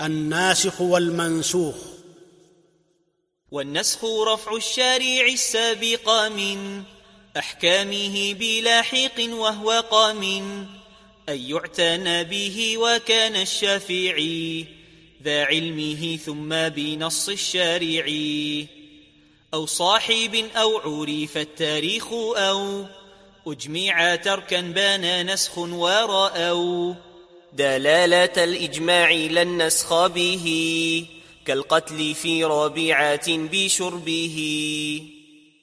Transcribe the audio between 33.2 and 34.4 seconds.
بشربه.